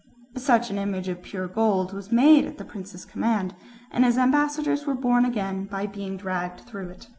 Such 0.37 0.71
an 0.71 0.79
image 0.79 1.09
of 1.09 1.21
pure 1.21 1.47
gold 1.47 1.93
was 1.93 2.11
made 2.11 2.45
at 2.47 2.57
the 2.57 2.65
prince's 2.65 3.05
command, 3.05 3.53
and 3.91 4.03
his 4.03 4.17
ambassadors 4.17 4.87
were 4.87 4.95
born 4.95 5.25
again 5.25 5.65
by 5.65 5.85
being 5.85 6.17
dragged 6.17 6.61
through 6.61 6.89
it. 6.89 7.07